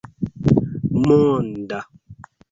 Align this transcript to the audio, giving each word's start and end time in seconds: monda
monda 1.03 1.79